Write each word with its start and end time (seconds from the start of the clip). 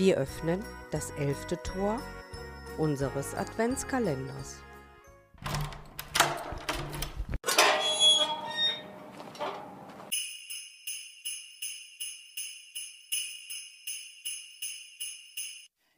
Wir 0.00 0.16
öffnen 0.16 0.64
das 0.92 1.10
elfte 1.18 1.62
Tor 1.62 2.00
unseres 2.78 3.34
Adventskalenders. 3.34 4.56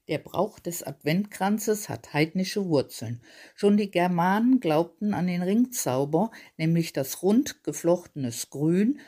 Der 0.09 0.19
Brauch 0.19 0.59
des 0.59 0.83
Adventkranzes 0.83 1.89
hat 1.89 2.13
heidnische 2.13 2.67
Wurzeln. 2.67 3.23
Schon 3.55 3.77
die 3.77 3.93
Germanen 3.93 4.59
glaubten 4.59 5.15
an 5.15 5.29
den 5.29 5.43
Ringzauber, 5.43 6.33
nämlich 6.57 6.93
dass 6.93 7.23
rund 7.23 7.63
geflochtenes 7.63 8.51
Grün 8.51 8.99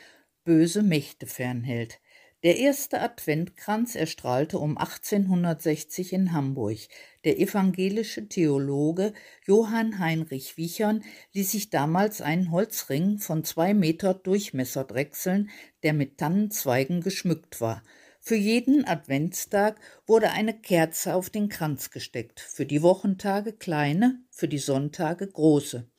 böse 0.45 0.83
Mächte 0.83 1.27
fernhält. 1.27 1.99
Der 2.43 2.57
erste 2.57 3.01
Adventkranz 3.01 3.95
erstrahlte 3.95 4.59
um 4.59 4.77
1860 4.77 6.13
in 6.13 6.31
Hamburg. 6.31 6.77
Der 7.23 7.39
evangelische 7.39 8.27
Theologe 8.27 9.13
Johann 9.47 9.97
Heinrich 9.97 10.55
Wichern 10.57 11.03
ließ 11.33 11.51
sich 11.51 11.71
damals 11.71 12.21
einen 12.21 12.51
Holzring 12.51 13.17
von 13.17 13.43
zwei 13.43 13.73
Meter 13.73 14.13
Durchmesser 14.13 14.83
drechseln, 14.83 15.49
der 15.81 15.93
mit 15.93 16.19
Tannenzweigen 16.19 17.01
geschmückt 17.01 17.61
war. 17.61 17.81
Für 18.19 18.35
jeden 18.35 18.85
Adventstag 18.85 19.79
wurde 20.05 20.31
eine 20.31 20.53
Kerze 20.59 21.15
auf 21.15 21.29
den 21.29 21.47
Kranz 21.47 21.91
gesteckt, 21.91 22.39
für 22.39 22.65
die 22.65 22.81
Wochentage 22.81 23.53
kleine, 23.53 24.19
für 24.29 24.47
die 24.47 24.57
Sonntage 24.57 25.27
große. 25.27 25.89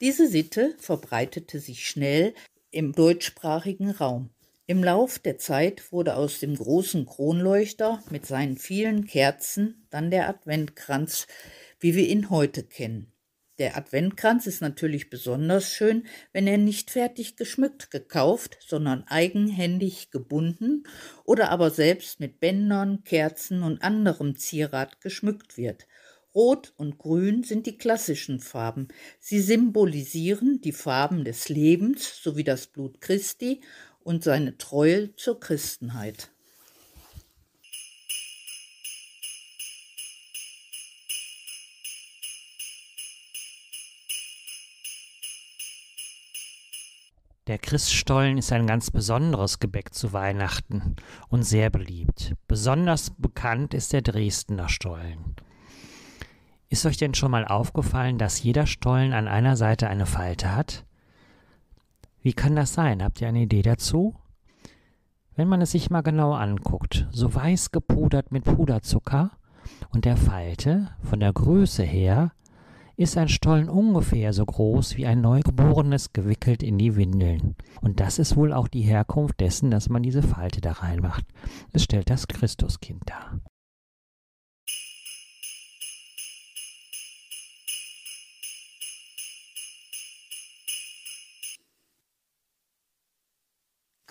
Diese 0.00 0.28
Sitte 0.28 0.76
verbreitete 0.78 1.58
sich 1.58 1.88
schnell 1.88 2.34
im 2.70 2.92
deutschsprachigen 2.92 3.90
Raum. 3.90 4.30
Im 4.68 4.82
Lauf 4.82 5.20
der 5.20 5.38
Zeit 5.38 5.92
wurde 5.92 6.16
aus 6.16 6.40
dem 6.40 6.56
großen 6.56 7.06
Kronleuchter 7.06 8.02
mit 8.10 8.26
seinen 8.26 8.56
vielen 8.56 9.06
Kerzen 9.06 9.86
dann 9.90 10.10
der 10.10 10.28
Adventkranz, 10.28 11.28
wie 11.78 11.94
wir 11.94 12.08
ihn 12.08 12.30
heute 12.30 12.64
kennen. 12.64 13.12
Der 13.58 13.76
Adventkranz 13.76 14.48
ist 14.48 14.60
natürlich 14.60 15.08
besonders 15.08 15.72
schön, 15.72 16.04
wenn 16.32 16.48
er 16.48 16.58
nicht 16.58 16.90
fertig 16.90 17.36
geschmückt 17.36 17.92
gekauft, 17.92 18.58
sondern 18.60 19.04
eigenhändig 19.04 20.10
gebunden 20.10 20.82
oder 21.24 21.50
aber 21.50 21.70
selbst 21.70 22.18
mit 22.18 22.40
Bändern, 22.40 23.04
Kerzen 23.04 23.62
und 23.62 23.82
anderem 23.82 24.34
Zierat 24.34 25.00
geschmückt 25.00 25.56
wird. 25.56 25.86
Rot 26.34 26.74
und 26.76 26.98
Grün 26.98 27.44
sind 27.44 27.64
die 27.64 27.78
klassischen 27.78 28.40
Farben. 28.40 28.88
Sie 29.20 29.40
symbolisieren 29.40 30.60
die 30.60 30.72
Farben 30.72 31.24
des 31.24 31.48
Lebens 31.48 32.22
sowie 32.22 32.44
das 32.44 32.66
Blut 32.66 33.00
Christi 33.00 33.62
und 34.06 34.22
seine 34.22 34.56
Treue 34.56 35.14
zur 35.16 35.40
Christenheit. 35.40 36.30
Der 47.48 47.58
Christstollen 47.58 48.38
ist 48.38 48.52
ein 48.52 48.66
ganz 48.68 48.92
besonderes 48.92 49.58
Gebäck 49.58 49.92
zu 49.92 50.12
Weihnachten 50.12 50.96
und 51.28 51.42
sehr 51.42 51.70
beliebt. 51.70 52.34
Besonders 52.46 53.10
bekannt 53.10 53.74
ist 53.74 53.92
der 53.92 54.02
Dresdner 54.02 54.68
Stollen. 54.68 55.34
Ist 56.68 56.86
euch 56.86 56.96
denn 56.96 57.14
schon 57.14 57.32
mal 57.32 57.44
aufgefallen, 57.44 58.18
dass 58.18 58.42
jeder 58.42 58.66
Stollen 58.66 59.12
an 59.12 59.26
einer 59.26 59.56
Seite 59.56 59.88
eine 59.88 60.06
Falte 60.06 60.54
hat? 60.54 60.85
Wie 62.26 62.32
kann 62.32 62.56
das 62.56 62.74
sein? 62.74 63.04
Habt 63.04 63.20
ihr 63.20 63.28
eine 63.28 63.42
Idee 63.42 63.62
dazu? 63.62 64.16
Wenn 65.36 65.46
man 65.46 65.62
es 65.62 65.70
sich 65.70 65.90
mal 65.90 66.00
genau 66.00 66.32
anguckt, 66.32 67.06
so 67.12 67.32
weiß 67.32 67.70
gepudert 67.70 68.32
mit 68.32 68.42
Puderzucker 68.42 69.30
und 69.90 70.04
der 70.04 70.16
Falte 70.16 70.90
von 71.04 71.20
der 71.20 71.32
Größe 71.32 71.84
her 71.84 72.32
ist 72.96 73.16
ein 73.16 73.28
Stollen 73.28 73.68
ungefähr 73.68 74.32
so 74.32 74.44
groß 74.44 74.96
wie 74.96 75.06
ein 75.06 75.20
Neugeborenes 75.20 76.14
gewickelt 76.14 76.64
in 76.64 76.78
die 76.78 76.96
Windeln. 76.96 77.54
Und 77.80 78.00
das 78.00 78.18
ist 78.18 78.34
wohl 78.34 78.52
auch 78.52 78.66
die 78.66 78.82
Herkunft 78.82 79.38
dessen, 79.38 79.70
dass 79.70 79.88
man 79.88 80.02
diese 80.02 80.24
Falte 80.24 80.60
da 80.60 80.72
reinmacht. 80.72 81.24
Es 81.72 81.84
stellt 81.84 82.10
das 82.10 82.26
Christuskind 82.26 83.08
dar. 83.08 83.38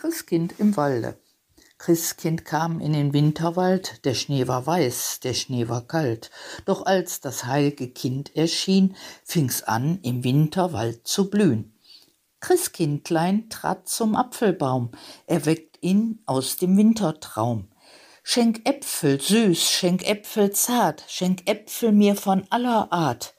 Christkind 0.06 0.60
im 0.60 0.78
Walde. 0.78 1.18
Christkind 1.80 2.46
kam 2.46 2.80
in 2.80 2.94
den 2.94 3.12
Winterwald, 3.12 4.06
der 4.06 4.14
Schnee 4.14 4.48
war 4.48 4.68
weiß, 4.68 5.22
der 5.22 5.34
Schnee 5.34 5.68
war 5.68 5.82
kalt, 5.82 6.30
doch 6.66 6.86
als 6.86 7.22
das 7.22 7.46
heilge 7.46 7.88
Kind 7.88 8.36
erschien, 8.36 8.96
fing's 9.24 9.64
an, 9.64 9.98
im 10.04 10.24
Winterwald 10.24 11.08
zu 11.08 11.32
blühen. 11.32 11.74
Christkindlein 12.40 13.50
trat 13.50 13.90
zum 13.90 14.16
Apfelbaum, 14.16 14.92
erweckt 15.26 15.80
ihn 15.82 16.20
aus 16.28 16.58
dem 16.58 16.78
Wintertraum. 16.78 17.68
Schenk 18.22 18.62
Äpfel 18.70 19.20
süß, 19.20 19.60
schenk 19.72 20.08
Äpfel 20.08 20.52
zart, 20.52 21.04
schenk 21.08 21.50
Äpfel 21.50 21.92
mir 21.92 22.16
von 22.16 22.46
aller 22.52 22.94
Art. 22.94 23.34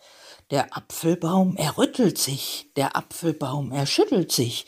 Der 0.52 0.76
Apfelbaum, 0.76 1.56
er 1.56 1.76
rüttelt 1.76 2.18
sich, 2.18 2.70
der 2.76 2.96
Apfelbaum, 2.96 3.72
er 3.72 3.84
schüttelt 3.84 4.30
sich. 4.30 4.66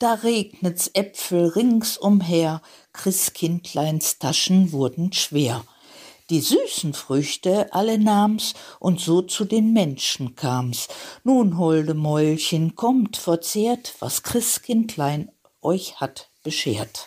Da 0.00 0.14
regnet's 0.14 0.90
Äpfel 0.92 1.50
ringsumher, 1.50 2.60
Christkindleins 2.92 4.18
Taschen 4.18 4.72
wurden 4.72 5.12
schwer. 5.12 5.62
Die 6.30 6.40
süßen 6.40 6.94
Früchte 6.94 7.72
alle 7.72 7.96
nahm's 7.96 8.54
und 8.80 8.98
so 8.98 9.22
zu 9.22 9.44
den 9.44 9.72
Menschen 9.72 10.34
kam's. 10.34 10.88
Nun, 11.22 11.58
holde 11.58 11.94
Mäulchen, 11.94 12.74
kommt, 12.74 13.16
verzehrt, 13.16 13.94
was 14.00 14.24
Christkindlein 14.24 15.30
euch 15.62 16.00
hat 16.00 16.28
beschert. 16.42 17.06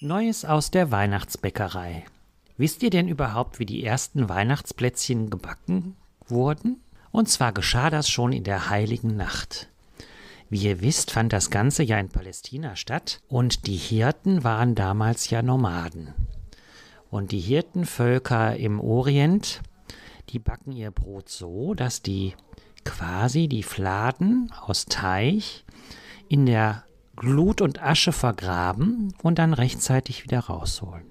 Neues 0.00 0.44
aus 0.44 0.70
der 0.70 0.92
Weihnachtsbäckerei. 0.92 2.04
Wisst 2.56 2.84
ihr 2.84 2.90
denn 2.90 3.08
überhaupt, 3.08 3.58
wie 3.58 3.66
die 3.66 3.82
ersten 3.84 4.28
Weihnachtsplätzchen 4.28 5.28
gebacken 5.28 5.96
wurden? 6.28 6.80
Und 7.10 7.28
zwar 7.28 7.52
geschah 7.52 7.90
das 7.90 8.08
schon 8.08 8.32
in 8.32 8.44
der 8.44 8.70
heiligen 8.70 9.16
Nacht. 9.16 9.68
Wie 10.50 10.62
ihr 10.62 10.80
wisst, 10.80 11.10
fand 11.10 11.32
das 11.32 11.50
Ganze 11.50 11.82
ja 11.82 11.98
in 11.98 12.10
Palästina 12.10 12.76
statt 12.76 13.20
und 13.26 13.66
die 13.66 13.76
Hirten 13.76 14.44
waren 14.44 14.76
damals 14.76 15.30
ja 15.30 15.42
Nomaden. 15.42 16.14
Und 17.10 17.32
die 17.32 17.40
Hirtenvölker 17.40 18.56
im 18.56 18.78
Orient, 18.78 19.62
die 20.28 20.38
backen 20.38 20.70
ihr 20.70 20.92
Brot 20.92 21.28
so, 21.28 21.74
dass 21.74 22.02
die 22.02 22.34
quasi 22.84 23.48
die 23.48 23.64
Fladen 23.64 24.52
aus 24.64 24.84
Teig 24.84 25.64
in 26.28 26.46
der 26.46 26.84
Glut 27.18 27.60
und 27.60 27.82
Asche 27.82 28.12
vergraben 28.12 29.12
und 29.22 29.38
dann 29.38 29.52
rechtzeitig 29.52 30.22
wieder 30.22 30.38
rausholen. 30.38 31.06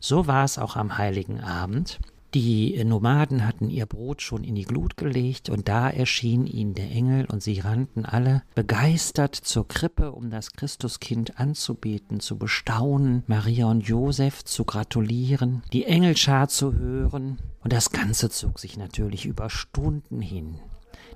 So 0.00 0.26
war 0.26 0.44
es 0.44 0.58
auch 0.58 0.74
am 0.74 0.98
heiligen 0.98 1.40
Abend. 1.40 2.00
Die 2.34 2.82
Nomaden 2.84 3.46
hatten 3.46 3.70
ihr 3.70 3.86
Brot 3.86 4.20
schon 4.20 4.44
in 4.44 4.54
die 4.54 4.64
Glut 4.64 4.98
gelegt, 4.98 5.48
und 5.48 5.66
da 5.66 5.88
erschien 5.88 6.46
ihnen 6.46 6.74
der 6.74 6.90
Engel, 6.90 7.24
und 7.24 7.42
sie 7.42 7.60
rannten 7.60 8.04
alle 8.04 8.42
begeistert 8.54 9.34
zur 9.34 9.66
Krippe, 9.66 10.12
um 10.12 10.28
das 10.28 10.52
Christuskind 10.52 11.38
anzubeten, 11.38 12.20
zu 12.20 12.36
bestaunen, 12.36 13.22
Maria 13.28 13.66
und 13.66 13.86
Josef 13.86 14.44
zu 14.44 14.64
gratulieren, 14.64 15.62
die 15.72 15.84
Engelschar 15.84 16.48
zu 16.48 16.74
hören, 16.74 17.38
und 17.62 17.72
das 17.72 17.92
Ganze 17.92 18.28
zog 18.28 18.58
sich 18.58 18.76
natürlich 18.76 19.24
über 19.24 19.48
Stunden 19.48 20.20
hin. 20.20 20.60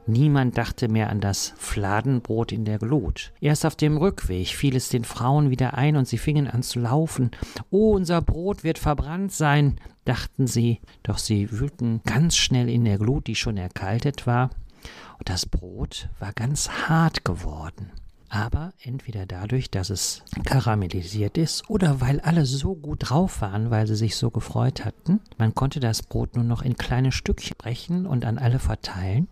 Niemand 0.06 0.58
dachte 0.58 0.88
mehr 0.88 1.10
an 1.10 1.20
das 1.20 1.54
Fladenbrot 1.56 2.52
in 2.52 2.64
der 2.64 2.78
Glut. 2.78 3.32
Erst 3.40 3.64
auf 3.64 3.76
dem 3.76 3.96
Rückweg 3.96 4.48
fiel 4.48 4.76
es 4.76 4.88
den 4.88 5.04
Frauen 5.04 5.50
wieder 5.50 5.74
ein 5.74 5.96
und 5.96 6.08
sie 6.08 6.18
fingen 6.18 6.48
an 6.48 6.62
zu 6.62 6.80
laufen. 6.80 7.30
Oh, 7.70 7.92
unser 7.94 8.20
Brot 8.20 8.64
wird 8.64 8.78
verbrannt 8.78 9.32
sein, 9.32 9.76
dachten 10.04 10.46
sie, 10.46 10.80
doch 11.02 11.18
sie 11.18 11.50
wühlten 11.52 12.00
ganz 12.04 12.36
schnell 12.36 12.68
in 12.68 12.84
der 12.84 12.98
Glut, 12.98 13.26
die 13.26 13.36
schon 13.36 13.56
erkaltet 13.56 14.26
war, 14.26 14.50
und 15.18 15.28
das 15.28 15.46
Brot 15.46 16.08
war 16.18 16.32
ganz 16.32 16.68
hart 16.68 17.24
geworden 17.24 17.92
aber 18.32 18.72
entweder 18.82 19.26
dadurch, 19.26 19.70
dass 19.70 19.90
es 19.90 20.22
karamellisiert 20.46 21.36
ist 21.36 21.68
oder 21.68 22.00
weil 22.00 22.18
alle 22.20 22.46
so 22.46 22.74
gut 22.74 23.10
drauf 23.10 23.42
waren, 23.42 23.70
weil 23.70 23.86
sie 23.86 23.94
sich 23.94 24.16
so 24.16 24.30
gefreut 24.30 24.86
hatten. 24.86 25.20
Man 25.36 25.54
konnte 25.54 25.80
das 25.80 26.02
Brot 26.02 26.34
nur 26.34 26.44
noch 26.44 26.62
in 26.62 26.78
kleine 26.78 27.12
Stückchen 27.12 27.56
brechen 27.58 28.06
und 28.06 28.24
an 28.24 28.38
alle 28.38 28.58
verteilen. 28.58 29.28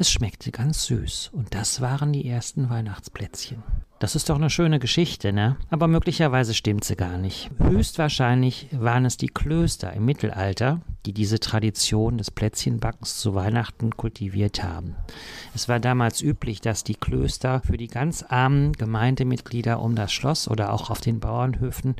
Es 0.00 0.10
schmeckte 0.10 0.50
ganz 0.50 0.86
süß 0.86 1.28
und 1.34 1.54
das 1.54 1.82
waren 1.82 2.14
die 2.14 2.26
ersten 2.26 2.70
Weihnachtsplätzchen. 2.70 3.62
Das 3.98 4.16
ist 4.16 4.30
doch 4.30 4.36
eine 4.36 4.48
schöne 4.48 4.78
Geschichte, 4.78 5.30
ne? 5.30 5.58
Aber 5.68 5.88
möglicherweise 5.88 6.54
stimmt 6.54 6.84
sie 6.84 6.96
gar 6.96 7.18
nicht. 7.18 7.50
Höchstwahrscheinlich 7.58 8.68
waren 8.72 9.04
es 9.04 9.18
die 9.18 9.26
Klöster 9.26 9.92
im 9.92 10.06
Mittelalter, 10.06 10.80
die 11.06 11.12
diese 11.12 11.40
Tradition 11.40 12.18
des 12.18 12.30
Plätzchenbackens 12.30 13.18
zu 13.18 13.34
Weihnachten 13.34 13.96
kultiviert 13.96 14.62
haben. 14.62 14.96
Es 15.54 15.68
war 15.68 15.80
damals 15.80 16.20
üblich, 16.20 16.60
dass 16.60 16.84
die 16.84 16.94
Klöster 16.94 17.60
für 17.60 17.76
die 17.76 17.88
ganz 17.88 18.22
armen 18.28 18.72
Gemeindemitglieder 18.72 19.80
um 19.80 19.94
das 19.94 20.12
Schloss 20.12 20.48
oder 20.48 20.72
auch 20.72 20.90
auf 20.90 21.00
den 21.00 21.20
Bauernhöfen 21.20 21.96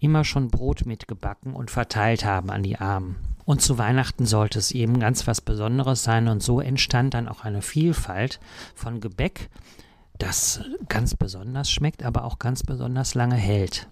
immer 0.00 0.24
schon 0.24 0.48
Brot 0.48 0.86
mitgebacken 0.86 1.54
und 1.54 1.70
verteilt 1.70 2.24
haben 2.24 2.50
an 2.50 2.62
die 2.62 2.78
Armen. 2.78 3.16
Und 3.44 3.62
zu 3.62 3.78
Weihnachten 3.78 4.26
sollte 4.26 4.58
es 4.58 4.72
eben 4.72 5.00
ganz 5.00 5.26
was 5.26 5.40
Besonderes 5.40 6.02
sein 6.02 6.28
und 6.28 6.42
so 6.42 6.60
entstand 6.60 7.14
dann 7.14 7.28
auch 7.28 7.44
eine 7.44 7.62
Vielfalt 7.62 8.40
von 8.74 9.00
Gebäck, 9.00 9.48
das 10.18 10.60
ganz 10.88 11.14
besonders 11.14 11.70
schmeckt, 11.70 12.02
aber 12.02 12.24
auch 12.24 12.38
ganz 12.38 12.62
besonders 12.62 13.14
lange 13.14 13.36
hält. 13.36 13.88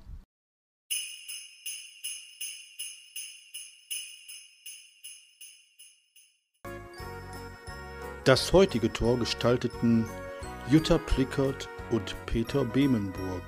Das 8.27 8.53
heutige 8.53 8.93
Tor 8.93 9.21
gestalteten 9.21 10.05
Jutta 10.69 10.99
Plickert 10.99 11.69
und 11.93 12.17
Peter 12.27 12.65
Bemenburg. 12.65 13.45